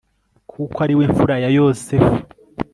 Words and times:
kuko 0.51 0.77
ari 0.85 0.93
we 0.97 1.05
mfura 1.11 1.35
ya 1.43 1.49
yosefu 1.57 2.13